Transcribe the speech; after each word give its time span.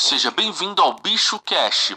Seja 0.00 0.30
bem-vindo 0.30 0.80
ao 0.80 0.94
Bicho 0.94 1.40
Cash. 1.44 1.96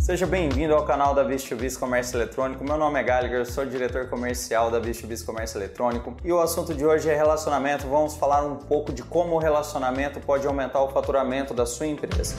Seja 0.00 0.26
bem-vindo 0.26 0.74
ao 0.74 0.86
canal 0.86 1.14
da 1.14 1.22
Bis 1.22 1.76
Comércio 1.76 2.16
Eletrônico. 2.16 2.64
Meu 2.64 2.78
nome 2.78 2.98
é 2.98 3.02
Gallagher, 3.02 3.44
sou 3.44 3.66
diretor 3.66 4.08
comercial 4.08 4.70
da 4.70 4.80
Bis 4.80 5.22
Comércio 5.22 5.58
Eletrônico 5.58 6.16
e 6.24 6.32
o 6.32 6.40
assunto 6.40 6.72
de 6.72 6.86
hoje 6.86 7.10
é 7.10 7.14
relacionamento. 7.14 7.86
Vamos 7.86 8.14
falar 8.16 8.42
um 8.46 8.56
pouco 8.56 8.90
de 8.90 9.02
como 9.02 9.34
o 9.34 9.38
relacionamento 9.38 10.20
pode 10.20 10.46
aumentar 10.46 10.82
o 10.82 10.88
faturamento 10.88 11.52
da 11.52 11.66
sua 11.66 11.86
empresa. 11.86 12.34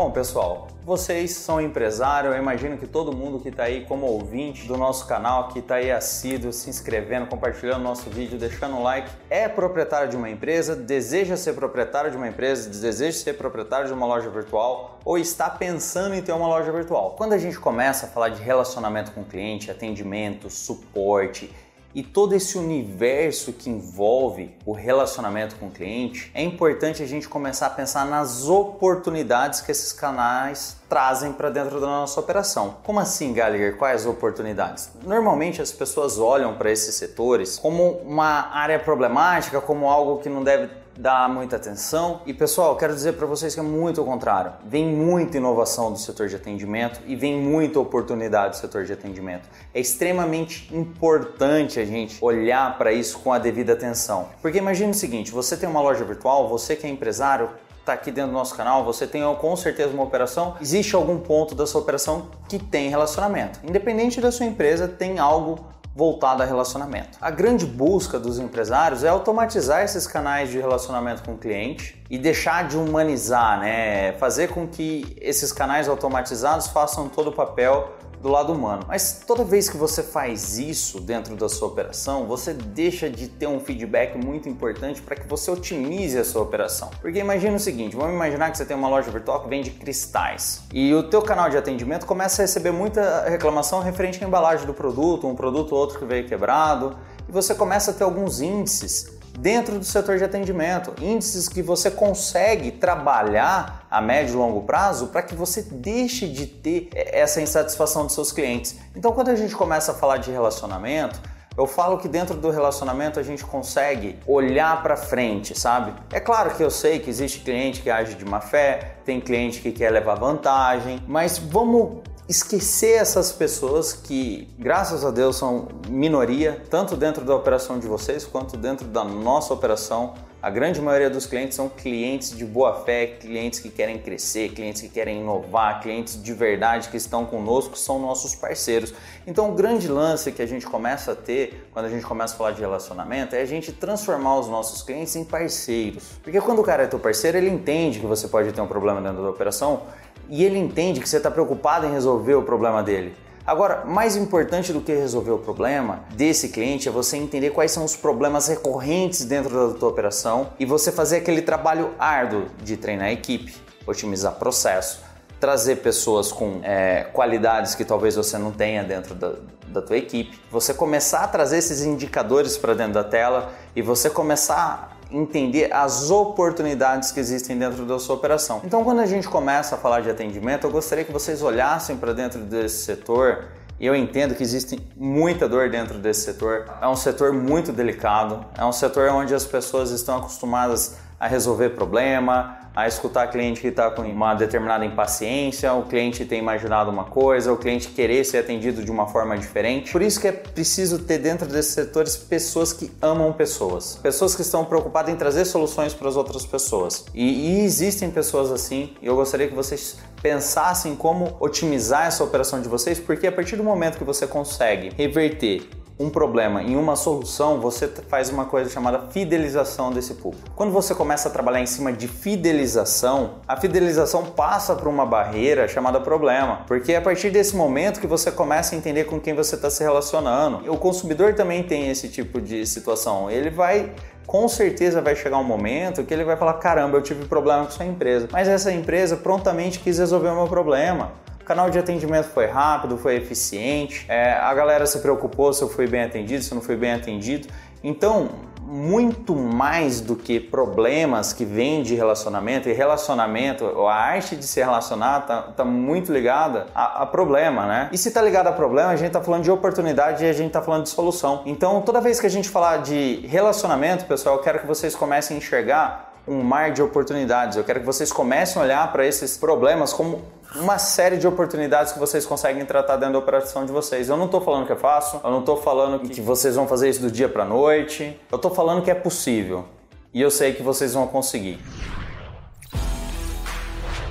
Bom, 0.00 0.10
pessoal, 0.10 0.66
vocês 0.82 1.32
são 1.32 1.60
empresários, 1.60 2.34
eu 2.34 2.40
imagino 2.40 2.78
que 2.78 2.86
todo 2.86 3.14
mundo 3.14 3.38
que 3.38 3.50
está 3.50 3.64
aí 3.64 3.84
como 3.84 4.06
ouvinte 4.06 4.66
do 4.66 4.74
nosso 4.74 5.06
canal, 5.06 5.48
que 5.48 5.58
está 5.58 5.74
aí 5.74 5.92
assíduo, 5.92 6.54
se 6.54 6.70
inscrevendo, 6.70 7.26
compartilhando 7.26 7.82
nosso 7.82 8.08
vídeo, 8.08 8.38
deixando 8.38 8.78
o 8.78 8.82
like, 8.82 9.10
é 9.28 9.46
proprietário 9.46 10.08
de 10.08 10.16
uma 10.16 10.30
empresa, 10.30 10.74
deseja 10.74 11.36
ser 11.36 11.52
proprietário 11.52 12.10
de 12.10 12.16
uma 12.16 12.26
empresa, 12.26 12.70
deseja 12.70 13.18
ser 13.18 13.34
proprietário 13.34 13.88
de 13.88 13.92
uma 13.92 14.06
loja 14.06 14.30
virtual 14.30 14.98
ou 15.04 15.18
está 15.18 15.50
pensando 15.50 16.14
em 16.14 16.22
ter 16.22 16.32
uma 16.32 16.48
loja 16.48 16.72
virtual. 16.72 17.14
Quando 17.18 17.34
a 17.34 17.38
gente 17.38 17.60
começa 17.60 18.06
a 18.06 18.08
falar 18.08 18.30
de 18.30 18.42
relacionamento 18.42 19.12
com 19.12 19.20
o 19.20 19.24
cliente, 19.26 19.70
atendimento, 19.70 20.48
suporte, 20.48 21.54
e 21.94 22.02
todo 22.02 22.34
esse 22.34 22.56
universo 22.56 23.52
que 23.52 23.68
envolve 23.68 24.54
o 24.64 24.72
relacionamento 24.72 25.56
com 25.56 25.66
o 25.66 25.70
cliente, 25.70 26.30
é 26.34 26.42
importante 26.42 27.02
a 27.02 27.06
gente 27.06 27.28
começar 27.28 27.66
a 27.66 27.70
pensar 27.70 28.06
nas 28.06 28.48
oportunidades 28.48 29.60
que 29.60 29.70
esses 29.70 29.92
canais 29.92 30.76
trazem 30.88 31.32
para 31.32 31.50
dentro 31.50 31.80
da 31.80 31.86
nossa 31.86 32.18
operação. 32.18 32.76
Como 32.82 32.98
assim, 32.98 33.32
Gallagher? 33.32 33.76
Quais 33.76 34.06
oportunidades? 34.06 34.90
Normalmente 35.04 35.62
as 35.62 35.72
pessoas 35.72 36.18
olham 36.18 36.56
para 36.56 36.70
esses 36.70 36.94
setores 36.94 37.58
como 37.58 37.92
uma 38.04 38.50
área 38.52 38.78
problemática, 38.78 39.60
como 39.60 39.88
algo 39.88 40.18
que 40.18 40.28
não 40.28 40.42
deve 40.42 40.79
dá 40.96 41.28
muita 41.28 41.56
atenção. 41.56 42.20
E 42.26 42.34
pessoal, 42.34 42.76
quero 42.76 42.94
dizer 42.94 43.14
para 43.14 43.26
vocês 43.26 43.54
que 43.54 43.60
é 43.60 43.62
muito 43.62 44.02
o 44.02 44.04
contrário. 44.04 44.52
Vem 44.66 44.86
muita 44.86 45.36
inovação 45.36 45.92
do 45.92 45.98
setor 45.98 46.28
de 46.28 46.36
atendimento 46.36 47.00
e 47.06 47.16
vem 47.16 47.40
muita 47.40 47.80
oportunidade 47.80 48.56
do 48.56 48.60
setor 48.60 48.84
de 48.84 48.92
atendimento. 48.92 49.48
É 49.74 49.80
extremamente 49.80 50.74
importante 50.74 51.80
a 51.80 51.84
gente 51.84 52.18
olhar 52.22 52.76
para 52.78 52.92
isso 52.92 53.18
com 53.20 53.32
a 53.32 53.38
devida 53.38 53.72
atenção. 53.72 54.28
Porque 54.42 54.58
imagine 54.58 54.90
o 54.90 54.94
seguinte, 54.94 55.30
você 55.30 55.56
tem 55.56 55.68
uma 55.68 55.80
loja 55.80 56.04
virtual, 56.04 56.48
você 56.48 56.76
que 56.76 56.86
é 56.86 56.90
empresário, 56.90 57.50
está 57.80 57.94
aqui 57.94 58.10
dentro 58.10 58.30
do 58.30 58.36
nosso 58.36 58.54
canal, 58.54 58.84
você 58.84 59.06
tem 59.06 59.22
com 59.36 59.56
certeza 59.56 59.92
uma 59.92 60.04
operação, 60.04 60.56
existe 60.60 60.94
algum 60.94 61.18
ponto 61.18 61.54
da 61.54 61.66
sua 61.66 61.80
operação 61.80 62.28
que 62.48 62.58
tem 62.58 62.88
relacionamento. 62.88 63.58
Independente 63.64 64.20
da 64.20 64.30
sua 64.30 64.46
empresa, 64.46 64.86
tem 64.86 65.18
algo 65.18 65.64
voltado 65.94 66.42
a 66.42 66.46
relacionamento. 66.46 67.18
A 67.20 67.30
grande 67.30 67.66
busca 67.66 68.18
dos 68.18 68.38
empresários 68.38 69.02
é 69.02 69.08
automatizar 69.08 69.82
esses 69.82 70.06
canais 70.06 70.50
de 70.50 70.58
relacionamento 70.58 71.22
com 71.22 71.32
o 71.32 71.38
cliente 71.38 72.00
e 72.08 72.16
deixar 72.16 72.68
de 72.68 72.76
humanizar, 72.76 73.58
né? 73.58 74.12
Fazer 74.12 74.48
com 74.48 74.68
que 74.68 75.16
esses 75.20 75.52
canais 75.52 75.88
automatizados 75.88 76.68
façam 76.68 77.08
todo 77.08 77.30
o 77.30 77.32
papel 77.32 77.92
do 78.20 78.28
lado 78.28 78.52
humano. 78.52 78.84
Mas 78.86 79.22
toda 79.26 79.44
vez 79.44 79.68
que 79.68 79.76
você 79.76 80.02
faz 80.02 80.58
isso 80.58 81.00
dentro 81.00 81.34
da 81.36 81.48
sua 81.48 81.68
operação, 81.68 82.26
você 82.26 82.52
deixa 82.52 83.08
de 83.08 83.28
ter 83.28 83.46
um 83.46 83.58
feedback 83.58 84.16
muito 84.16 84.48
importante 84.48 85.00
para 85.00 85.16
que 85.16 85.26
você 85.26 85.50
otimize 85.50 86.18
a 86.18 86.24
sua 86.24 86.42
operação. 86.42 86.90
Porque 87.00 87.18
imagina 87.18 87.56
o 87.56 87.60
seguinte, 87.60 87.96
vamos 87.96 88.14
imaginar 88.14 88.50
que 88.50 88.58
você 88.58 88.64
tem 88.64 88.76
uma 88.76 88.88
loja 88.88 89.10
virtual 89.10 89.42
que 89.42 89.48
vende 89.48 89.70
cristais 89.70 90.62
e 90.72 90.92
o 90.94 91.02
teu 91.02 91.22
canal 91.22 91.48
de 91.48 91.56
atendimento 91.56 92.06
começa 92.06 92.42
a 92.42 92.44
receber 92.44 92.70
muita 92.70 93.28
reclamação 93.28 93.80
referente 93.80 94.22
à 94.22 94.26
embalagem 94.26 94.66
do 94.66 94.74
produto, 94.74 95.26
um 95.26 95.34
produto 95.34 95.72
ou 95.72 95.78
outro 95.78 95.98
que 95.98 96.04
veio 96.04 96.26
quebrado, 96.26 96.96
e 97.28 97.32
você 97.32 97.54
começa 97.54 97.90
a 97.90 97.94
ter 97.94 98.04
alguns 98.04 98.40
índices 98.40 99.19
dentro 99.38 99.78
do 99.78 99.84
setor 99.84 100.18
de 100.18 100.24
atendimento, 100.24 100.92
índices 101.02 101.48
que 101.48 101.62
você 101.62 101.90
consegue 101.90 102.70
trabalhar 102.70 103.86
a 103.90 104.00
médio 104.00 104.34
e 104.34 104.36
longo 104.36 104.62
prazo 104.62 105.08
para 105.08 105.22
que 105.22 105.34
você 105.34 105.62
deixe 105.62 106.28
de 106.28 106.46
ter 106.46 106.90
essa 106.94 107.40
insatisfação 107.40 108.04
dos 108.04 108.14
seus 108.14 108.32
clientes. 108.32 108.76
Então, 108.94 109.12
quando 109.12 109.28
a 109.28 109.34
gente 109.34 109.54
começa 109.54 109.92
a 109.92 109.94
falar 109.94 110.18
de 110.18 110.30
relacionamento, 110.30 111.20
eu 111.56 111.66
falo 111.66 111.98
que 111.98 112.08
dentro 112.08 112.36
do 112.36 112.50
relacionamento 112.50 113.18
a 113.18 113.22
gente 113.22 113.44
consegue 113.44 114.18
olhar 114.26 114.82
para 114.82 114.96
frente, 114.96 115.58
sabe? 115.58 115.92
É 116.12 116.20
claro 116.20 116.54
que 116.54 116.62
eu 116.62 116.70
sei 116.70 117.00
que 117.00 117.10
existe 117.10 117.40
cliente 117.40 117.82
que 117.82 117.90
age 117.90 118.14
de 118.14 118.24
má 118.24 118.40
fé, 118.40 118.94
tem 119.04 119.20
cliente 119.20 119.60
que 119.60 119.72
quer 119.72 119.90
levar 119.90 120.14
vantagem, 120.14 121.02
mas 121.06 121.38
vamos 121.38 122.02
esquecer 122.30 122.92
essas 122.92 123.32
pessoas 123.32 123.92
que, 123.92 124.46
graças 124.56 125.04
a 125.04 125.10
Deus, 125.10 125.34
são 125.34 125.66
minoria, 125.88 126.62
tanto 126.70 126.96
dentro 126.96 127.24
da 127.24 127.34
operação 127.34 127.76
de 127.76 127.88
vocês 127.88 128.24
quanto 128.24 128.56
dentro 128.56 128.86
da 128.86 129.02
nossa 129.02 129.52
operação. 129.52 130.14
A 130.40 130.48
grande 130.48 130.80
maioria 130.80 131.10
dos 131.10 131.26
clientes 131.26 131.56
são 131.56 131.68
clientes 131.68 132.30
de 132.30 132.44
boa 132.46 132.84
fé, 132.84 133.06
clientes 133.06 133.58
que 133.58 133.68
querem 133.68 133.98
crescer, 133.98 134.50
clientes 134.50 134.80
que 134.80 134.88
querem 134.88 135.20
inovar, 135.20 135.82
clientes 135.82 136.22
de 136.22 136.32
verdade 136.32 136.88
que 136.88 136.96
estão 136.96 137.26
conosco, 137.26 137.76
são 137.76 137.98
nossos 137.98 138.36
parceiros. 138.36 138.94
Então, 139.26 139.50
o 139.50 139.54
grande 139.54 139.88
lance 139.88 140.30
que 140.30 140.40
a 140.40 140.46
gente 140.46 140.64
começa 140.64 141.12
a 141.12 141.16
ter 141.16 141.68
quando 141.72 141.86
a 141.86 141.88
gente 141.90 142.06
começa 142.06 142.34
a 142.34 142.38
falar 142.38 142.52
de 142.52 142.60
relacionamento 142.60 143.34
é 143.34 143.40
a 143.42 143.44
gente 143.44 143.72
transformar 143.72 144.38
os 144.38 144.48
nossos 144.48 144.82
clientes 144.82 145.16
em 145.16 145.24
parceiros. 145.24 146.04
Porque 146.22 146.40
quando 146.40 146.60
o 146.60 146.62
cara 146.62 146.84
é 146.84 146.86
teu 146.86 147.00
parceiro, 147.00 147.36
ele 147.36 147.50
entende 147.50 147.98
que 147.98 148.06
você 148.06 148.28
pode 148.28 148.52
ter 148.52 148.60
um 148.60 148.68
problema 148.68 149.02
dentro 149.02 149.22
da 149.22 149.28
operação 149.28 149.82
e 150.30 150.44
ele 150.44 150.58
entende 150.58 151.00
que 151.00 151.08
você 151.08 151.16
está 151.16 151.30
preocupado 151.30 151.86
em 151.86 151.90
resolver 151.90 152.34
o 152.34 152.42
problema 152.42 152.82
dele. 152.82 153.14
Agora, 153.44 153.84
mais 153.84 154.14
importante 154.14 154.72
do 154.72 154.80
que 154.80 154.94
resolver 154.94 155.32
o 155.32 155.38
problema 155.38 156.04
desse 156.14 156.50
cliente 156.50 156.88
é 156.88 156.92
você 156.92 157.16
entender 157.16 157.50
quais 157.50 157.72
são 157.72 157.84
os 157.84 157.96
problemas 157.96 158.46
recorrentes 158.46 159.24
dentro 159.24 159.72
da 159.72 159.78
tua 159.78 159.88
operação 159.88 160.50
e 160.58 160.64
você 160.64 160.92
fazer 160.92 161.16
aquele 161.16 161.42
trabalho 161.42 161.90
árduo 161.98 162.46
de 162.62 162.76
treinar 162.76 163.08
a 163.08 163.12
equipe, 163.12 163.52
otimizar 163.86 164.34
processo, 164.34 165.02
trazer 165.40 165.76
pessoas 165.76 166.30
com 166.30 166.60
é, 166.62 167.08
qualidades 167.12 167.74
que 167.74 167.84
talvez 167.84 168.14
você 168.14 168.38
não 168.38 168.52
tenha 168.52 168.84
dentro 168.84 169.14
da, 169.14 169.32
da 169.66 169.82
tua 169.82 169.96
equipe, 169.96 170.38
você 170.50 170.74
começar 170.74 171.24
a 171.24 171.28
trazer 171.28 171.58
esses 171.58 171.82
indicadores 171.82 172.56
para 172.56 172.74
dentro 172.74 172.92
da 172.92 173.04
tela 173.04 173.52
e 173.74 173.82
você 173.82 174.10
começar 174.10 174.99
entender 175.10 175.72
as 175.72 176.10
oportunidades 176.10 177.10
que 177.12 177.20
existem 177.20 177.58
dentro 177.58 177.84
da 177.84 177.98
sua 177.98 178.16
operação. 178.16 178.60
Então, 178.64 178.84
quando 178.84 179.00
a 179.00 179.06
gente 179.06 179.28
começa 179.28 179.74
a 179.74 179.78
falar 179.78 180.00
de 180.00 180.10
atendimento, 180.10 180.66
eu 180.66 180.70
gostaria 180.70 181.04
que 181.04 181.12
vocês 181.12 181.42
olhassem 181.42 181.96
para 181.96 182.12
dentro 182.12 182.40
desse 182.40 182.84
setor 182.84 183.48
eu 183.80 183.96
entendo 183.96 184.34
que 184.34 184.42
existe 184.42 184.78
muita 184.94 185.48
dor 185.48 185.70
dentro 185.70 185.98
desse 185.98 186.20
setor. 186.20 186.66
É 186.82 186.86
um 186.86 186.94
setor 186.94 187.32
muito 187.32 187.72
delicado, 187.72 188.44
é 188.56 188.62
um 188.62 188.72
setor 188.72 189.08
onde 189.08 189.34
as 189.34 189.46
pessoas 189.46 189.90
estão 189.90 190.18
acostumadas 190.18 190.98
a 191.18 191.26
resolver 191.26 191.70
problema, 191.70 192.58
a 192.74 192.86
escutar 192.86 193.26
cliente 193.28 193.60
que 193.60 193.68
está 193.68 193.90
com 193.90 194.02
uma 194.02 194.34
determinada 194.34 194.84
impaciência, 194.84 195.72
o 195.72 195.84
cliente 195.84 196.24
tem 196.24 196.38
imaginado 196.38 196.90
uma 196.90 197.04
coisa, 197.04 197.52
o 197.52 197.56
cliente 197.56 197.88
querer 197.88 198.24
ser 198.24 198.38
atendido 198.38 198.84
de 198.84 198.90
uma 198.90 199.06
forma 199.06 199.36
diferente. 199.36 199.92
Por 199.92 200.02
isso 200.02 200.20
que 200.20 200.28
é 200.28 200.32
preciso 200.32 201.00
ter 201.00 201.18
dentro 201.18 201.46
desses 201.46 201.72
setores 201.72 202.16
pessoas 202.16 202.72
que 202.72 202.90
amam 203.02 203.32
pessoas, 203.32 203.98
pessoas 204.02 204.34
que 204.34 204.42
estão 204.42 204.64
preocupadas 204.64 205.12
em 205.12 205.16
trazer 205.16 205.44
soluções 205.44 205.92
para 205.94 206.08
as 206.08 206.16
outras 206.16 206.46
pessoas. 206.46 207.04
E, 207.14 207.24
e 207.24 207.64
existem 207.64 208.10
pessoas 208.10 208.50
assim, 208.50 208.94
e 209.02 209.06
eu 209.06 209.16
gostaria 209.16 209.48
que 209.48 209.54
vocês 209.54 209.98
pensassem 210.22 210.94
como 210.94 211.36
otimizar 211.40 212.06
essa 212.06 212.22
operação 212.22 212.60
de 212.60 212.68
vocês, 212.68 213.00
porque 213.00 213.26
a 213.26 213.32
partir 213.32 213.56
do 213.56 213.64
momento 213.64 213.98
que 213.98 214.04
você 214.04 214.26
consegue 214.26 214.90
reverter 214.96 215.79
um 216.00 216.08
problema 216.08 216.62
em 216.62 216.76
uma 216.76 216.96
solução, 216.96 217.60
você 217.60 217.86
faz 217.86 218.30
uma 218.30 218.46
coisa 218.46 218.70
chamada 218.70 219.10
fidelização 219.10 219.92
desse 219.92 220.14
público. 220.14 220.48
Quando 220.56 220.72
você 220.72 220.94
começa 220.94 221.28
a 221.28 221.30
trabalhar 221.30 221.60
em 221.60 221.66
cima 221.66 221.92
de 221.92 222.08
fidelização, 222.08 223.34
a 223.46 223.54
fidelização 223.54 224.24
passa 224.24 224.74
por 224.74 224.88
uma 224.88 225.04
barreira 225.04 225.68
chamada 225.68 226.00
problema, 226.00 226.64
porque 226.66 226.94
é 226.94 226.96
a 226.96 227.02
partir 227.02 227.28
desse 227.28 227.54
momento 227.54 228.00
que 228.00 228.06
você 228.06 228.32
começa 228.32 228.74
a 228.74 228.78
entender 228.78 229.04
com 229.04 229.20
quem 229.20 229.34
você 229.34 229.56
está 229.56 229.68
se 229.68 229.82
relacionando. 229.82 230.72
O 230.72 230.78
consumidor 230.78 231.34
também 231.34 231.62
tem 231.62 231.90
esse 231.90 232.08
tipo 232.08 232.40
de 232.40 232.64
situação. 232.66 233.30
Ele 233.30 233.50
vai 233.50 233.92
com 234.26 234.48
certeza 234.48 235.02
vai 235.02 235.16
chegar 235.16 235.38
um 235.38 235.44
momento 235.44 236.04
que 236.04 236.14
ele 236.14 236.24
vai 236.24 236.36
falar: 236.36 236.54
caramba, 236.54 236.96
eu 236.96 237.02
tive 237.02 237.26
problema 237.26 237.64
com 237.64 237.72
sua 237.72 237.84
empresa. 237.84 238.28
Mas 238.30 238.48
essa 238.48 238.72
empresa 238.72 239.16
prontamente 239.16 239.80
quis 239.80 239.98
resolver 239.98 240.28
o 240.28 240.36
meu 240.36 240.46
problema 240.46 241.12
canal 241.50 241.68
de 241.68 241.80
atendimento 241.80 242.28
foi 242.28 242.46
rápido, 242.46 242.96
foi 242.96 243.16
eficiente, 243.16 244.06
é, 244.08 244.34
a 244.34 244.54
galera 244.54 244.86
se 244.86 245.00
preocupou 245.00 245.52
se 245.52 245.60
eu 245.60 245.68
fui 245.68 245.84
bem 245.84 246.04
atendido, 246.04 246.44
se 246.44 246.52
eu 246.52 246.54
não 246.54 246.62
fui 246.62 246.76
bem 246.76 246.92
atendido. 246.92 247.48
Então, 247.82 248.28
muito 248.62 249.34
mais 249.34 250.00
do 250.00 250.14
que 250.14 250.38
problemas 250.38 251.32
que 251.32 251.44
vêm 251.44 251.82
de 251.82 251.96
relacionamento, 251.96 252.68
e 252.68 252.72
relacionamento, 252.72 253.64
a 253.84 253.94
arte 253.94 254.36
de 254.36 254.44
se 254.44 254.60
relacionar 254.60 255.22
tá, 255.22 255.42
tá 255.42 255.64
muito 255.64 256.12
ligada 256.12 256.68
a, 256.72 257.02
a, 257.02 257.06
problema, 257.06 257.66
né? 257.66 257.88
E 257.90 257.98
se 257.98 258.12
tá 258.12 258.22
ligado 258.22 258.46
a 258.46 258.52
problema, 258.52 258.90
a 258.90 258.96
gente 258.96 259.10
tá 259.10 259.20
falando 259.20 259.42
de 259.42 259.50
oportunidade 259.50 260.24
e 260.24 260.28
a 260.28 260.32
gente 260.32 260.52
tá 260.52 260.62
falando 260.62 260.84
de 260.84 260.90
solução. 260.90 261.42
Então, 261.46 261.82
toda 261.82 262.00
vez 262.00 262.20
que 262.20 262.26
a 262.26 262.30
gente 262.30 262.48
falar 262.48 262.76
de 262.76 263.26
relacionamento, 263.26 264.04
pessoal, 264.04 264.36
eu 264.36 264.40
quero 264.40 264.60
que 264.60 264.68
vocês 264.68 264.94
comecem 264.94 265.36
a 265.36 265.38
enxergar 265.38 266.12
um 266.28 266.44
mar 266.44 266.70
de 266.70 266.80
oportunidades. 266.80 267.56
Eu 267.56 267.64
quero 267.64 267.80
que 267.80 267.86
vocês 267.86 268.12
comecem 268.12 268.62
a 268.62 268.64
olhar 268.64 268.92
para 268.92 269.04
esses 269.04 269.36
problemas 269.36 269.92
como 269.92 270.22
uma 270.56 270.78
série 270.78 271.16
de 271.16 271.26
oportunidades 271.26 271.92
que 271.92 271.98
vocês 271.98 272.26
conseguem 272.26 272.64
tratar 272.64 272.96
dentro 272.96 273.14
da 273.14 273.18
operação 273.18 273.64
de 273.64 273.72
vocês. 273.72 274.08
Eu 274.08 274.16
não 274.16 274.26
estou 274.26 274.40
falando 274.40 274.66
que 274.66 274.72
é 274.72 274.76
fácil, 274.76 275.20
eu 275.22 275.30
não 275.30 275.40
estou 275.40 275.56
falando 275.56 276.08
que 276.08 276.20
vocês 276.20 276.56
vão 276.56 276.66
fazer 276.66 276.88
isso 276.88 277.00
do 277.00 277.10
dia 277.10 277.28
para 277.28 277.44
noite, 277.44 278.18
eu 278.30 278.36
estou 278.36 278.52
falando 278.52 278.82
que 278.82 278.90
é 278.90 278.94
possível 278.94 279.66
e 280.12 280.20
eu 280.20 280.30
sei 280.30 280.52
que 280.54 280.62
vocês 280.62 280.94
vão 280.94 281.06
conseguir. 281.06 281.60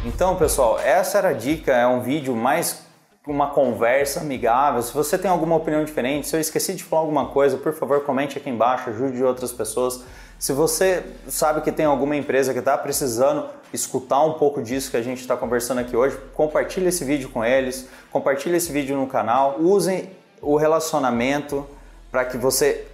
Então, 0.06 0.36
pessoal, 0.38 0.80
essa 0.80 1.18
era 1.18 1.30
a 1.30 1.33
dica, 1.33 1.74
é 1.74 1.86
um 1.86 2.00
vídeo 2.01 2.33
mais 2.36 2.88
uma 3.27 3.51
conversa 3.51 4.21
amigável. 4.21 4.81
Se 4.81 4.94
você 4.94 5.18
tem 5.18 5.30
alguma 5.30 5.56
opinião 5.56 5.83
diferente, 5.83 6.27
se 6.27 6.35
eu 6.35 6.39
esqueci 6.39 6.74
de 6.74 6.83
falar 6.83 7.03
alguma 7.03 7.27
coisa, 7.27 7.57
por 7.57 7.74
favor, 7.74 8.03
comente 8.03 8.38
aqui 8.38 8.50
embaixo, 8.50 8.89
ajude 8.89 9.24
outras 9.24 9.51
pessoas. 9.51 10.03
Se 10.39 10.51
você 10.51 11.03
sabe 11.27 11.62
que 11.62 11.71
tem 11.71 11.85
alguma 11.85 12.15
empresa 12.15 12.53
que 12.53 12.59
está 12.59 12.77
precisando 12.77 13.45
escutar 13.74 14.24
um 14.24 14.33
pouco 14.33 14.62
disso 14.62 14.92
que 14.92 14.98
a 14.98 15.01
gente 15.01 15.19
está 15.19 15.38
conversando 15.38 15.80
aqui 15.80 15.95
hoje, 15.95 16.18
compartilhe 16.33 16.88
esse 16.88 17.04
vídeo 17.04 17.30
com 17.30 17.44
eles, 17.44 17.88
compartilhe 18.12 18.57
esse 18.57 18.71
vídeo 18.71 18.98
no 18.98 19.07
canal, 19.07 19.57
usem 19.60 20.10
o 20.42 20.56
relacionamento 20.56 21.66
para 22.12 22.25
que 22.25 22.38
você 22.38 22.88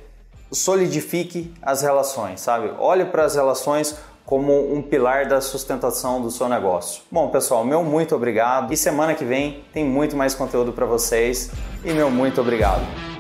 solidifique 0.51 1.54
as 1.62 1.81
relações, 1.81 2.42
sabe? 2.42 2.72
Olhe 2.80 3.06
para 3.06 3.25
as 3.25 3.36
relações 3.36 3.95
como 4.25 4.74
um 4.74 4.81
pilar 4.81 5.27
da 5.27 5.39
sustentação 5.39 6.22
do 6.22 6.31
seu 6.31 6.50
negócio. 6.50 7.04
Bom, 7.12 7.30
pessoal, 7.30 7.63
meu 7.63 7.83
muito 7.83 8.16
obrigado. 8.16 8.74
E 8.74 8.77
semana 8.77 9.13
que 9.13 9.24
vem 9.24 9.63
tem 9.72 9.86
muito 9.86 10.16
mais 10.16 10.33
conteúdo 10.33 10.74
para 10.74 10.86
vocês. 10.86 11.51
E 11.83 11.94
meu 11.94 12.10
muito 12.10 12.42
obrigado. 12.42 13.14